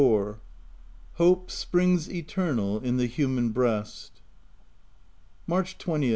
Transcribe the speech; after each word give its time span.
6i 0.01 0.37
HOPE 1.17 1.51
SPRINGS 1.51 2.09
ETERNAL 2.09 2.79
IN 2.79 2.97
THE 2.97 3.05
HUMAN 3.05 3.49
BREAST." 3.51 4.23
March 5.45 5.77
20th. 5.77 6.09